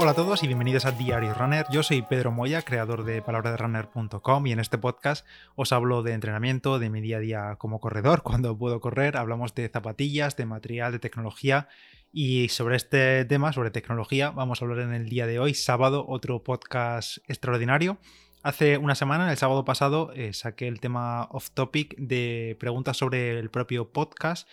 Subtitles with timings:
[0.00, 1.66] Hola a todos y bienvenidos a Diario Runner.
[1.72, 5.26] Yo soy Pedro Moya, creador de palabraderunner.com y en este podcast
[5.56, 9.56] os hablo de entrenamiento, de mi día a día como corredor, cuando puedo correr, hablamos
[9.56, 11.66] de zapatillas, de material, de tecnología
[12.12, 16.04] y sobre este tema, sobre tecnología, vamos a hablar en el día de hoy, sábado,
[16.06, 17.98] otro podcast extraordinario.
[18.44, 23.36] Hace una semana, el sábado pasado, eh, saqué el tema off topic de preguntas sobre
[23.36, 24.48] el propio podcast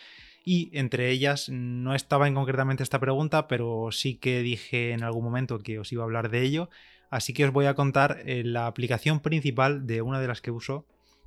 [0.45, 5.23] y entre ellas no estaba en concretamente esta pregunta, pero sí que dije en algún
[5.23, 6.69] momento que os iba a hablar de ello.
[7.09, 10.51] Así que os voy a contar eh, la aplicación principal de una de las que
[10.51, 10.85] uso.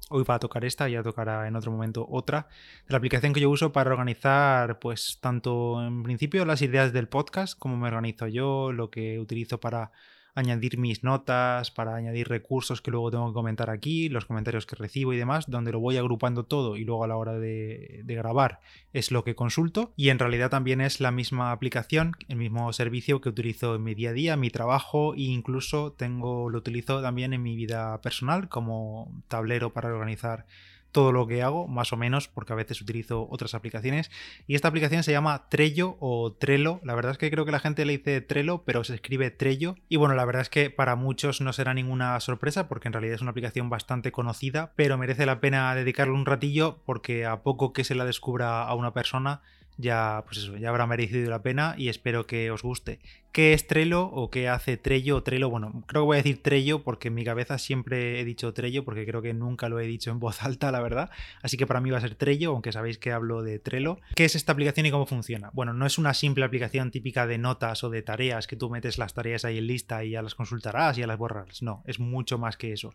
[0.09, 2.47] Hoy va a tocar esta, ya tocará en otro momento otra.
[2.87, 7.09] De la aplicación que yo uso para organizar, pues, tanto en principio las ideas del
[7.09, 9.91] podcast, como me organizo yo, lo que utilizo para
[10.35, 14.77] añadir mis notas, para añadir recursos que luego tengo que comentar aquí, los comentarios que
[14.77, 18.61] recibo y demás, donde lo voy agrupando todo y luego a la hora de, grabar
[18.93, 19.93] es lo que consulto.
[19.97, 23.95] Y en realidad también es la misma aplicación, el mismo servicio que utilizo en mi
[23.95, 28.49] día a día, mi trabajo e incluso tengo, lo utilizo también en mi vida personal
[28.49, 30.47] como tablero para organizar
[30.93, 34.11] todo lo que hago, más o menos, porque a veces utilizo otras aplicaciones.
[34.47, 36.81] Y esta aplicación se llama Trello o Trello.
[36.83, 39.77] La verdad es que creo que la gente le dice Trello, pero se escribe Trello.
[39.89, 43.15] Y bueno, la verdad es que para muchos no será ninguna sorpresa, porque en realidad
[43.15, 47.73] es una aplicación bastante conocida, pero merece la pena dedicarle un ratillo, porque a poco
[47.73, 49.43] que se la descubra a una persona,
[49.79, 52.99] ya, pues eso, ya habrá merecido la pena y espero que os guste.
[53.31, 55.49] ¿Qué es Trello o qué hace Trello o Trello?
[55.49, 58.85] Bueno, creo que voy a decir Trello porque en mi cabeza siempre he dicho Trello
[58.85, 61.11] porque creo que nunca lo he dicho en voz alta, la verdad.
[61.43, 64.01] Así que para mí va a ser Trello, aunque sabéis que hablo de Trello.
[64.17, 65.51] ¿Qué es esta aplicación y cómo funciona?
[65.53, 68.99] Bueno, no es una simple aplicación típica de notas o de tareas que tú metes
[68.99, 71.63] las tareas ahí en lista y ya las consultarás y ya las borrarás.
[71.63, 72.93] No, es mucho más que eso.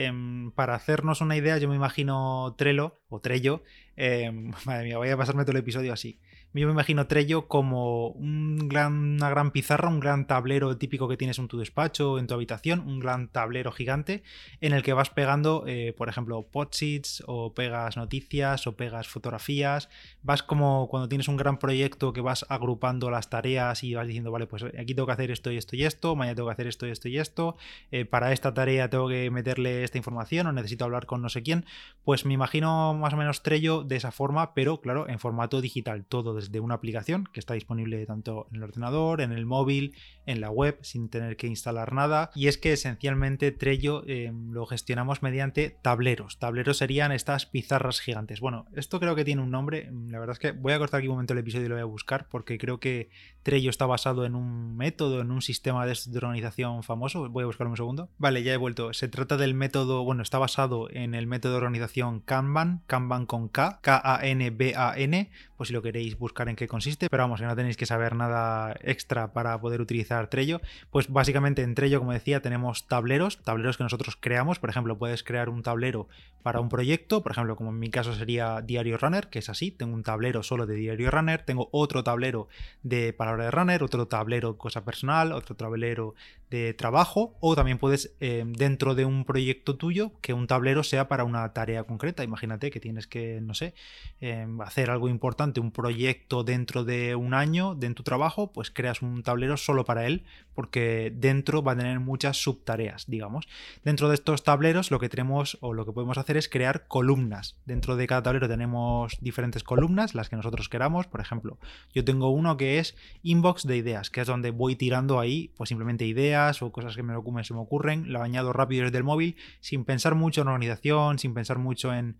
[0.00, 3.64] Em, para hacernos una idea, yo me imagino Trello o Trello.
[3.96, 6.20] Em, madre mía, voy a pasarme todo el episodio así.
[6.54, 11.18] Yo me imagino Trello como un gran, una gran pizarra, un gran tablero típico que
[11.18, 14.22] tienes en tu despacho, en tu habitación, un gran tablero gigante
[14.62, 19.90] en el que vas pegando, eh, por ejemplo, podsits o pegas noticias o pegas fotografías.
[20.22, 24.30] Vas como cuando tienes un gran proyecto que vas agrupando las tareas y vas diciendo,
[24.32, 26.66] vale, pues aquí tengo que hacer esto y esto y esto, mañana tengo que hacer
[26.66, 27.56] esto y esto y esto,
[27.90, 31.42] eh, para esta tarea tengo que meterle esta información o necesito hablar con no sé
[31.42, 31.66] quién.
[32.04, 36.06] Pues me imagino más o menos Trello de esa forma, pero claro, en formato digital,
[36.06, 39.94] todo desde una aplicación que está disponible tanto en el ordenador, en el móvil,
[40.26, 42.30] en la web, sin tener que instalar nada.
[42.34, 46.38] Y es que esencialmente Trello em, lo gestionamos mediante tableros.
[46.38, 48.40] Tableros serían estas pizarras gigantes.
[48.40, 49.90] Bueno, esto creo que tiene un nombre.
[50.08, 51.82] La verdad es que voy a cortar aquí un momento el episodio y lo voy
[51.82, 53.10] a buscar porque creo que
[53.42, 57.28] Trello está basado en un método, en un sistema de organización famoso.
[57.30, 58.10] Voy a buscarlo un segundo.
[58.18, 58.92] Vale, ya he vuelto.
[58.92, 63.48] Se trata del método, bueno, está basado en el método de organización Kanban, Kanban con
[63.48, 67.76] K, K-A-N-B-A-N, pues si lo queréis buscar en qué consiste, pero vamos, que no tenéis
[67.76, 70.60] que saber nada extra para poder utilizar Trello.
[70.90, 74.58] Pues básicamente en Trello, como decía, tenemos tableros, tableros que nosotros creamos.
[74.58, 76.08] Por ejemplo, puedes crear un tablero
[76.42, 79.70] para un proyecto, por ejemplo, como en mi caso sería Diario Runner, que es así,
[79.70, 82.48] tengo un tablero solo de Diario Runner, tengo otro tablero
[82.82, 86.14] de palabra de runner, otro tablero cosa personal, otro tablero
[86.50, 91.08] de trabajo, o también puedes eh, dentro de un proyecto tuyo que un tablero sea
[91.08, 92.24] para una tarea concreta.
[92.24, 93.74] Imagínate que tienes que, no sé,
[94.20, 99.02] eh, hacer algo importante un proyecto dentro de un año de tu trabajo, pues creas
[99.02, 103.48] un tablero solo para él, porque dentro va a tener muchas subtareas, digamos.
[103.84, 107.56] Dentro de estos tableros lo que tenemos o lo que podemos hacer es crear columnas.
[107.64, 111.06] Dentro de cada tablero tenemos diferentes columnas, las que nosotros queramos.
[111.06, 111.58] Por ejemplo,
[111.94, 115.68] yo tengo uno que es inbox de ideas, que es donde voy tirando ahí, pues
[115.68, 119.36] simplemente ideas o cosas que me, se me ocurren, lo añado rápido desde el móvil,
[119.60, 122.16] sin pensar mucho en organización, sin pensar mucho en,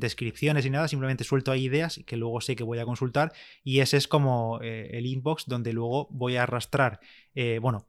[0.00, 3.80] descripciones y nada, simplemente suelto ahí ideas que luego sé que voy a consultar y
[3.80, 6.98] ese es como eh, el inbox donde luego voy a arrastrar,
[7.34, 7.86] eh, bueno,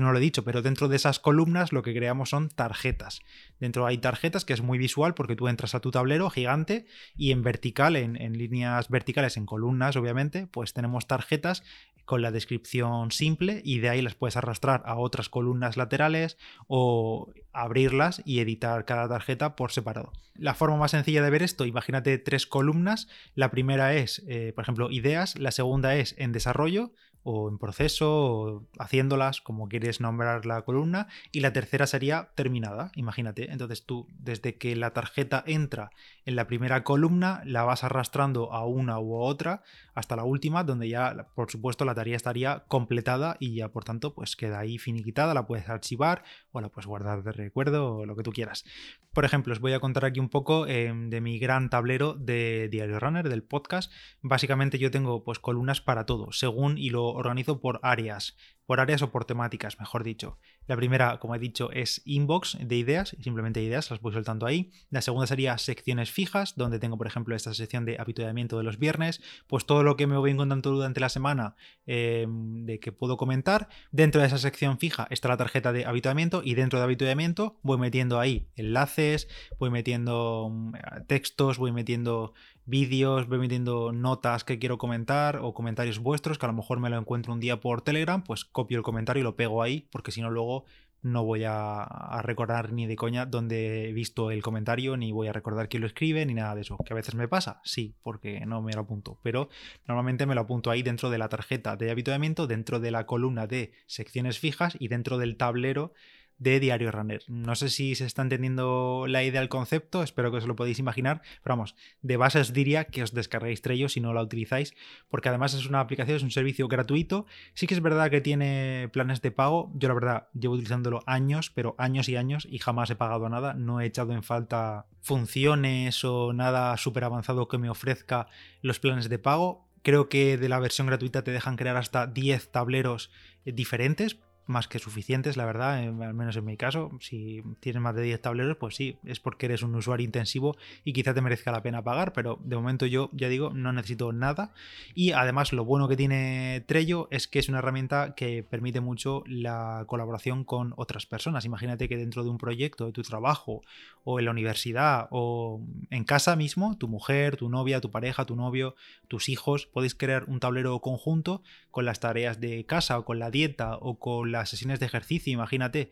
[0.00, 3.20] no lo he dicho, pero dentro de esas columnas lo que creamos son tarjetas.
[3.60, 6.86] Dentro hay tarjetas que es muy visual porque tú entras a tu tablero gigante
[7.16, 11.62] y en vertical, en líneas verticales, en columnas obviamente, pues tenemos tarjetas
[12.08, 17.30] con la descripción simple y de ahí las puedes arrastrar a otras columnas laterales o
[17.52, 20.10] abrirlas y editar cada tarjeta por separado.
[20.34, 23.08] La forma más sencilla de ver esto, imagínate tres columnas.
[23.34, 26.92] La primera es, eh, por ejemplo, ideas, la segunda es en desarrollo,
[27.22, 32.90] o en proceso, o haciéndolas como quieres nombrar la columna, y la tercera sería terminada,
[32.94, 33.50] imagínate.
[33.50, 35.90] Entonces tú, desde que la tarjeta entra
[36.24, 39.62] en la primera columna, la vas arrastrando a una u otra
[39.94, 44.14] hasta la última, donde ya, por supuesto, la tarea estaría completada y ya por tanto
[44.14, 46.22] pues queda ahí finiquitada, la puedes archivar
[46.52, 48.64] o la puedes guardar de recuerdo o lo que tú quieras.
[49.12, 52.68] Por ejemplo, os voy a contar aquí un poco em, de mi gran tablero de
[52.70, 53.92] Diario Runner, del podcast.
[54.22, 58.36] Básicamente yo tengo pues columnas para todo, según y lo organizo por áreas
[58.68, 60.38] por áreas o por temáticas, mejor dicho.
[60.68, 64.70] La primera, como he dicho, es inbox de ideas, simplemente ideas, las voy soltando ahí.
[64.90, 68.78] La segunda sería secciones fijas, donde tengo, por ejemplo, esta sección de habituamiento de los
[68.78, 71.56] viernes, pues todo lo que me voy encontrando durante la semana
[71.86, 73.68] em, de que puedo comentar.
[73.92, 77.78] Dentro de esa sección fija está la tarjeta de habituamiento y dentro de habituamiento voy
[77.78, 79.26] metiendo ahí enlaces,
[79.58, 80.74] voy metiendo mm,
[81.06, 82.34] textos, voy metiendo
[82.68, 86.90] vídeos, voy metiendo notas que quiero comentar o comentarios vuestros, que a lo mejor me
[86.90, 90.12] lo encuentro un día por Telegram, pues copio el comentario y lo pego ahí, porque
[90.12, 90.57] si no luego
[91.02, 95.32] no voy a, recordar ni de coña dónde he visto el comentario, ni voy a
[95.32, 96.76] recordar quién lo escribe, ni nada de eso.
[96.84, 97.60] ¿Que a veces me pasa?
[97.64, 99.18] Sí, porque no me lo apunto.
[99.22, 99.48] Pero
[99.86, 103.46] normalmente me lo apunto ahí dentro de la tarjeta de habituamiento, dentro de la columna
[103.46, 105.92] de secciones fijas y dentro del tablero
[106.38, 107.22] de Diario Runner.
[107.28, 110.78] No sé si se está entendiendo la idea del concepto, espero que os lo podéis
[110.78, 114.74] imaginar, pero vamos, de base os diría que os descarguéis Trello si no la utilizáis,
[115.08, 117.26] porque además es una aplicación, es un servicio gratuito.
[117.54, 121.50] Sí que es verdad que tiene planes de pago, yo la verdad llevo utilizándolo años,
[121.50, 126.04] pero años y años y jamás he pagado nada, no he echado en falta funciones
[126.04, 128.28] o nada súper avanzado que me ofrezca
[128.62, 129.68] los planes de pago.
[129.82, 133.10] Creo que de la versión gratuita te dejan crear hasta 10 tableros
[133.44, 136.90] diferentes más que suficientes, la verdad, al menos en mi caso.
[137.00, 140.92] Si tienes más de 10 tableros, pues sí, es porque eres un usuario intensivo y
[140.92, 144.52] quizá te merezca la pena pagar, pero de momento yo, ya digo, no necesito nada.
[144.94, 149.22] Y además lo bueno que tiene Trello es que es una herramienta que permite mucho
[149.26, 151.44] la colaboración con otras personas.
[151.44, 153.62] Imagínate que dentro de un proyecto, de tu trabajo,
[154.04, 155.60] o en la universidad, o
[155.90, 158.74] en casa mismo, tu mujer, tu novia, tu pareja, tu novio,
[159.08, 163.30] tus hijos, podéis crear un tablero conjunto con las tareas de casa o con la
[163.30, 165.90] dieta o con las sesiones de ejercicio, imagínate,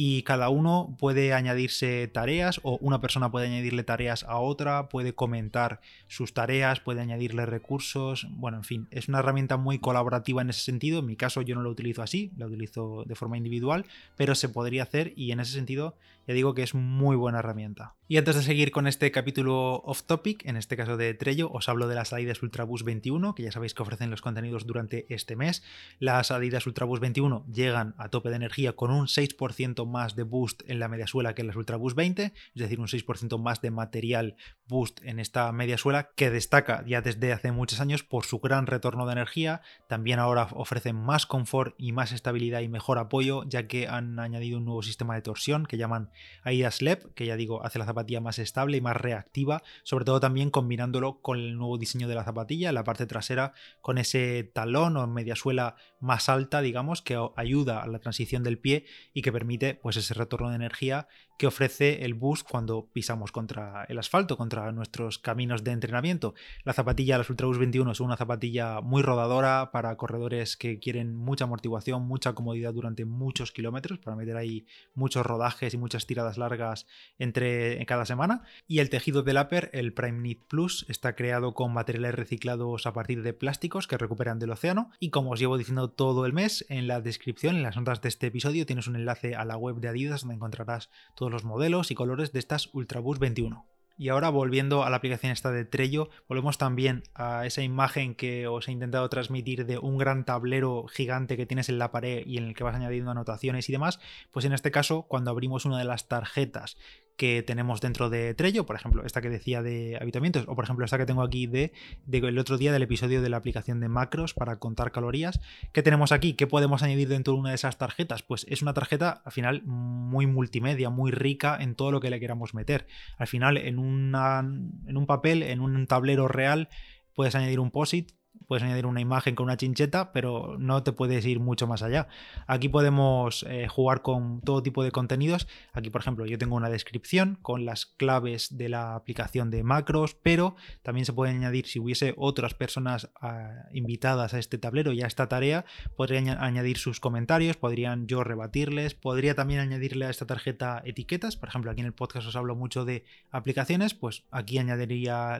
[0.00, 5.12] y cada uno puede añadirse tareas o una persona puede añadirle tareas a otra, puede
[5.12, 10.50] comentar sus tareas, puede añadirle recursos, bueno, en fin, es una herramienta muy colaborativa en
[10.50, 13.86] ese sentido, en mi caso yo no lo utilizo así, lo utilizo de forma individual,
[14.16, 15.96] pero se podría hacer y en ese sentido
[16.28, 17.94] ya digo que es muy buena herramienta.
[18.06, 21.70] Y antes de seguir con este capítulo off topic, en este caso de Trello, os
[21.70, 25.36] hablo de las Adidas Ultraboost 21, que ya sabéis que ofrecen los contenidos durante este
[25.36, 25.62] mes.
[26.00, 30.62] Las Adidas Ultraboost 21 llegan a tope de energía con un 6% más de boost
[30.66, 33.70] en la media suela que en las Ultraboost 20, es decir, un 6% más de
[33.70, 34.36] material
[34.66, 38.66] boost en esta media suela que destaca ya desde hace muchos años por su gran
[38.66, 39.62] retorno de energía.
[39.88, 44.58] También ahora ofrecen más confort y más estabilidad y mejor apoyo, ya que han añadido
[44.58, 46.10] un nuevo sistema de torsión que llaman
[46.42, 50.20] Adidas LEP, que ya digo, hace la zapatilla más estable y más reactiva, sobre todo
[50.20, 54.96] también combinándolo con el nuevo diseño de la zapatilla, la parte trasera con ese talón
[54.96, 59.32] o media suela más alta, digamos, que ayuda a la transición del pie y que
[59.32, 64.36] permite pues ese retorno de energía que ofrece el boost cuando pisamos contra el asfalto,
[64.36, 66.34] contra nuestros caminos de entrenamiento.
[66.64, 71.16] La zapatilla, las Ultra Boost 21, es una zapatilla muy rodadora para corredores que quieren
[71.16, 76.38] mucha amortiguación, mucha comodidad durante muchos kilómetros, para meter ahí muchos rodajes y muchas tiradas
[76.38, 76.86] largas
[77.18, 78.42] entre cada semana.
[78.66, 82.92] Y el tejido del upper, el Prime Knit Plus, está creado con materiales reciclados a
[82.92, 84.90] partir de plásticos que recuperan del océano.
[84.98, 88.08] Y como os llevo diciendo todo el mes, en la descripción, en las notas de
[88.08, 91.90] este episodio, tienes un enlace a la web de Adidas donde encontrarás todo los modelos
[91.90, 93.66] y colores de estas Ultraboost 21.
[94.00, 98.46] Y ahora volviendo a la aplicación esta de Trello, volvemos también a esa imagen que
[98.46, 102.38] os he intentado transmitir de un gran tablero gigante que tienes en la pared y
[102.38, 103.98] en el que vas añadiendo anotaciones y demás.
[104.30, 106.76] Pues en este caso, cuando abrimos una de las tarjetas
[107.18, 110.84] que tenemos dentro de Trello, por ejemplo, esta que decía de habitamientos, o por ejemplo
[110.84, 111.72] esta que tengo aquí de,
[112.10, 115.40] el otro día del episodio de la aplicación de macros para contar calorías.
[115.72, 116.34] ¿Qué tenemos aquí?
[116.34, 118.22] ¿Qué podemos añadir dentro de una de esas tarjetas?
[118.22, 122.20] Pues es una tarjeta al final muy multimedia, muy rica en todo lo que le
[122.20, 122.86] queramos meter.
[123.18, 126.68] Al final en, en un papel, en un tablero real,
[127.14, 128.12] puedes añadir un POSIT,
[128.46, 132.08] puedes añadir una imagen con una chincheta, pero no te puedes ir mucho más allá.
[132.46, 135.48] Aquí podemos eh, jugar con todo tipo de contenidos.
[135.72, 140.14] Aquí, por ejemplo, yo tengo una descripción con las claves de la aplicación de macros,
[140.14, 145.02] pero también se puede añadir, si hubiese otras personas ah, invitadas a este tablero y
[145.02, 145.64] a esta tarea,
[145.96, 151.36] podrían añadir sus comentarios, podrían yo rebatirles, podría también añadirle a esta tarjeta etiquetas.
[151.36, 155.38] Por ejemplo, aquí en el podcast os hablo mucho de aplicaciones, pues aquí añadiría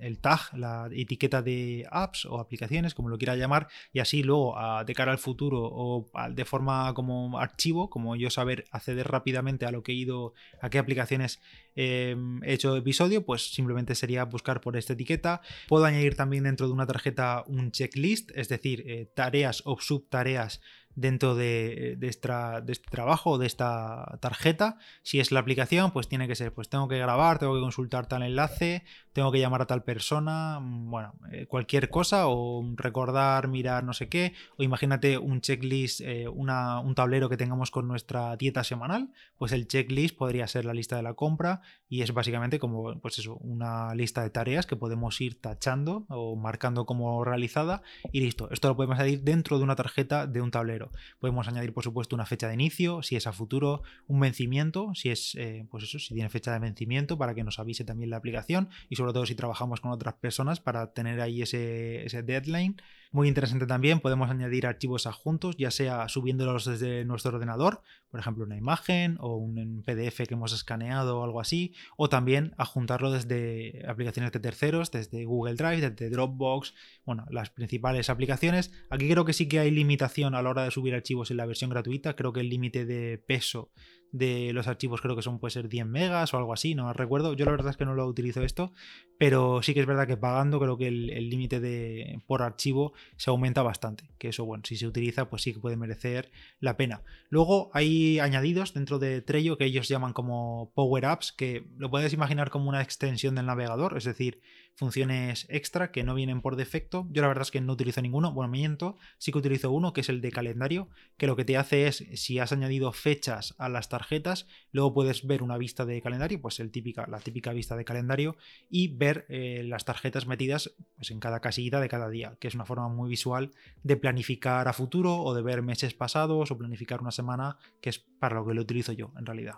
[0.00, 4.56] el tag, la etiqueta de apps o aplicaciones como lo quiera llamar, y así luego
[4.84, 9.70] de cara al futuro o de forma como archivo, como yo saber acceder rápidamente a
[9.70, 11.40] lo que he ido, a qué aplicaciones
[11.74, 15.40] em, he hecho episodio, pues simplemente sería buscar por esta etiqueta.
[15.68, 20.60] Puedo añadir también dentro de una tarjeta un checklist, es decir, eh, tareas o subtareas
[20.94, 24.78] dentro de, este trabajo o de esta tarjeta.
[25.02, 28.06] Si es la aplicación, pues tiene que ser, pues tengo que grabar, tengo que consultar
[28.06, 33.48] tal enlace, tengo que llamar a tal persona, mm, bueno, eh, cualquier cosa o recordar,
[33.48, 38.36] mirar no sé qué, o imagínate un checklist, eh, un tablero que tengamos con nuestra
[38.36, 42.58] dieta semanal, pues el checklist podría ser la lista de la compra y es básicamente
[42.58, 47.82] como, pues eso, una lista de tareas que podemos ir tachando o marcando como realizada
[48.12, 48.50] y listo.
[48.50, 50.89] Esto lo podemos añadir dentro de una tarjeta de un tablero.
[51.18, 55.10] Podemos añadir, por supuesto, una fecha de inicio, si es a futuro, un vencimiento, si
[55.10, 58.16] es, eh, pues eso, si tiene fecha de vencimiento para que nos avise también la
[58.16, 62.76] aplicación y sobre todo si trabajamos con otras personas para tener ahí ese, ese deadline
[63.12, 68.44] muy interesante también, podemos añadir archivos adjuntos, ya sea subiéndolos desde nuestro ordenador, por ejemplo
[68.44, 73.84] una imagen o un PDF que hemos escaneado o algo así, o también adjuntarlo desde
[73.88, 76.74] aplicaciones de terceros, desde Google Drive, desde Dropbox,
[77.04, 78.72] bueno, las principales aplicaciones.
[78.90, 81.46] Aquí creo que sí que hay limitación a la hora de subir archivos en la
[81.46, 83.72] versión gratuita, creo que el límite de peso
[84.12, 87.34] de los archivos creo que son puede ser 10 megas o algo así, no recuerdo.
[87.34, 88.72] Yo la verdad es que no lo utilizo esto,
[89.18, 93.30] pero sí que es verdad que pagando creo que el límite de por archivo se
[93.30, 94.10] aumenta bastante.
[94.18, 97.02] Que eso, bueno, si se utiliza, pues sí que puede merecer la pena.
[97.28, 102.12] Luego hay añadidos dentro de Trello que ellos llaman como Power Apps, que lo puedes
[102.12, 104.40] imaginar como una extensión del navegador, es decir,
[104.80, 107.06] funciones extra que no vienen por defecto.
[107.10, 110.00] Yo la verdad es que no utilizo ninguno, bueno, miento, sí que utilizo uno que
[110.00, 113.68] es el de calendario, que lo que te hace es, si has añadido fechas a
[113.68, 117.76] las tarjetas, luego puedes ver una vista de calendario, pues el típica, la típica vista
[117.76, 118.36] de calendario,
[118.70, 122.54] y ver eh, las tarjetas metidas pues, en cada casillita de cada día, que es
[122.54, 123.50] una forma muy visual
[123.82, 127.98] de planificar a futuro o de ver meses pasados o planificar una semana, que es
[127.98, 129.56] para lo que lo utilizo yo en realidad.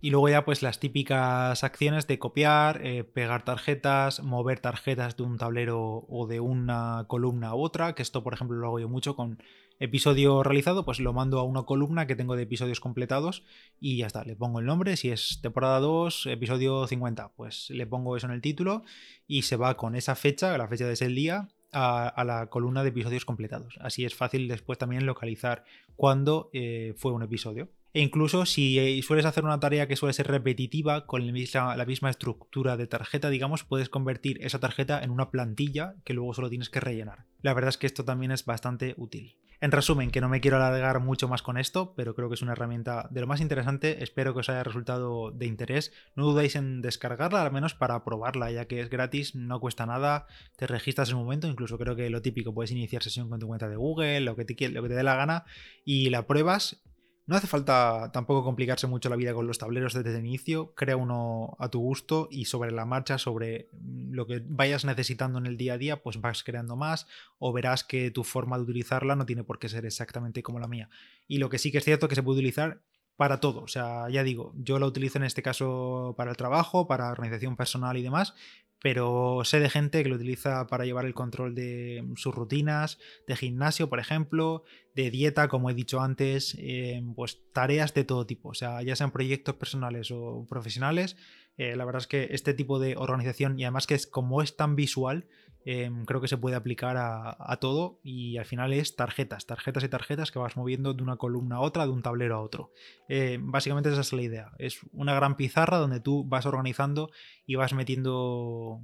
[0.00, 5.22] Y luego ya pues las típicas acciones de copiar, eh, pegar tarjetas, mover tarjetas de
[5.22, 8.88] un tablero o de una columna a otra, que esto por ejemplo lo hago yo
[8.88, 9.42] mucho con
[9.78, 13.44] episodio realizado, pues lo mando a una columna que tengo de episodios completados
[13.80, 17.86] y ya está, le pongo el nombre, si es temporada 2, episodio 50, pues le
[17.86, 18.84] pongo eso en el título
[19.26, 22.88] y se va con esa fecha, la fecha de ese día, a, la columna de
[22.88, 23.78] episodios completados.
[23.80, 27.68] Así es fácil después también localizar cuándo eh, fue un episodio.
[27.96, 32.10] E incluso si eh, sueles hacer una tarea que suele ser repetitiva con la misma,
[32.10, 36.68] estructura de tarjeta, digamos, puedes convertir esa tarjeta en una plantilla que luego solo tienes
[36.68, 37.24] que rellenar.
[37.40, 39.38] La verdad es que esto también es bastante útil.
[39.62, 42.42] En resumen, que no me quiero alargar mucho más con esto, pero creo que es
[42.42, 44.04] una herramienta de lo más interesante.
[44.04, 45.90] Espero que os haya resultado de interés.
[46.16, 50.26] No dudéis en descargarla, al menos para probarla, ya que es gratis, no cuesta nada.
[50.56, 53.46] Te registras en un momento, incluso creo que lo típico, puedes iniciar sesión con tu
[53.46, 55.46] cuenta de Google, lo que te, lo que te dé la gana,
[55.82, 56.82] y la pruebas
[57.26, 60.96] no hace falta tampoco complicarse mucho la vida con los tableros desde el inicio, crea
[60.96, 65.56] uno a tu gusto y sobre la marcha, sobre lo que vayas necesitando en el
[65.56, 69.26] día a día, pues vas creando más o verás que tu forma de utilizarla no
[69.26, 70.88] tiene por qué ser exactamente como la mía.
[71.26, 72.80] Y lo que sí que es cierto que se puede utilizar
[73.16, 73.62] para todo.
[73.62, 77.56] O sea, ya digo, yo la utilizo en este caso para el trabajo, para organización
[77.56, 78.34] personal y demás,
[78.82, 83.36] pero sé de gente que lo utiliza para llevar el control de sus rutinas, de
[83.36, 84.64] gimnasio, por ejemplo,
[84.94, 88.96] de dieta, como he dicho antes, eh, pues tareas de todo tipo, o sea, ya
[88.96, 91.16] sean proyectos personales o profesionales.
[91.56, 94.56] Eh, la verdad es que este tipo de organización, y además que es como es
[94.56, 95.26] tan visual,
[95.68, 99.88] Em, creo que se puede aplicar a, todo y al final es tarjetas, tarjetas y
[99.88, 102.70] tarjetas que vas moviendo de una columna a otra, de un tablero a otro.
[103.08, 104.52] Em, básicamente esa es la idea.
[104.58, 107.10] Es una gran pizarra donde tú vas organizando
[107.46, 108.80] y vas metiendo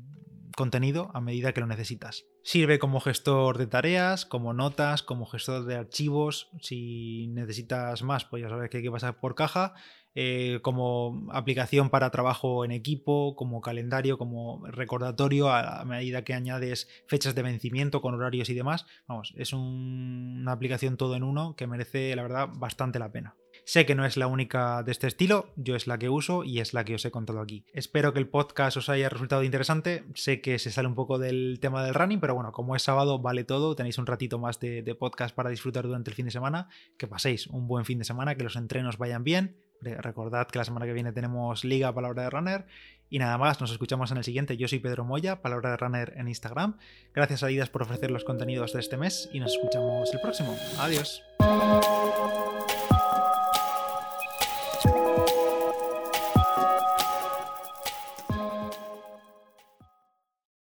[0.57, 2.25] contenido a medida que lo necesitas.
[2.43, 6.51] Sirve como gestor de tareas, como notas, como gestor de archivos.
[6.61, 9.75] Si necesitas más, pues ya sabes que hay que pasar por caja.
[10.15, 16.89] Eh, como aplicación para trabajo en equipo, como calendario, como recordatorio a, medida que añades
[17.07, 18.87] fechas de vencimiento con horarios y demás.
[19.07, 23.37] Vamos, es una aplicación todo en uno que merece, la verdad, bastante la pena.
[23.65, 26.61] Sé que no es la única de este estilo, yo es la que uso y
[26.61, 27.65] es la que os he contado aquí.
[27.73, 30.05] Espero que el podcast os haya resultado interesante.
[30.15, 33.19] Sé que se sale un poco del tema del running, pero bueno, como es sábado,
[33.21, 33.77] vale todo.
[33.77, 36.69] Tenéis un ratito más de, podcast para disfrutar durante el fin de semana.
[36.99, 40.65] Que paséis un buen fin de semana, que los entrenos vayan bien Recordad que la
[40.65, 42.67] semana que viene tenemos Liga Palabra de Runner.
[43.11, 44.57] Y nada más, nos escuchamos en el siguiente.
[44.57, 46.79] Yo soy Pedro Moya, Palabra de Runner en Instagram.
[47.15, 50.57] Gracias a Adidas por ofrecer los contenidos de este mes y nos escuchamos el próximo.
[50.79, 51.23] Adiós.